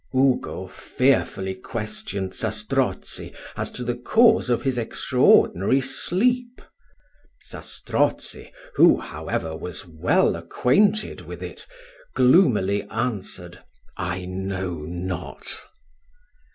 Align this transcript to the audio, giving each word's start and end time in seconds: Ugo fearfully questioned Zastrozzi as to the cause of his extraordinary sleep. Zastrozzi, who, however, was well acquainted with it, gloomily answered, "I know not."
Ugo 0.15 0.65
fearfully 0.65 1.53
questioned 1.53 2.33
Zastrozzi 2.33 3.33
as 3.55 3.69
to 3.73 3.83
the 3.83 3.93
cause 3.93 4.49
of 4.49 4.63
his 4.63 4.79
extraordinary 4.79 5.79
sleep. 5.79 6.59
Zastrozzi, 7.45 8.51
who, 8.77 8.99
however, 8.99 9.55
was 9.55 9.85
well 9.87 10.35
acquainted 10.35 11.21
with 11.21 11.43
it, 11.43 11.67
gloomily 12.15 12.81
answered, 12.89 13.59
"I 13.95 14.25
know 14.25 14.79
not." 14.85 15.61